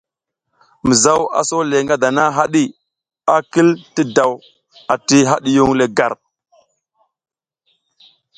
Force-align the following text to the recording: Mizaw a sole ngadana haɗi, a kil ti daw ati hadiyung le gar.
Mizaw 0.87 1.21
a 1.39 1.41
sole 1.49 1.77
ngadana 1.85 2.23
haɗi, 2.37 2.63
a 3.33 3.35
kil 3.51 3.69
ti 3.93 4.03
daw 4.15 4.31
ati 4.93 5.17
hadiyung 5.29 5.73
le 5.79 5.85
gar. 5.97 6.13